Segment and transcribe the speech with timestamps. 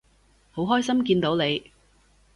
[0.49, 1.71] 好開心見到你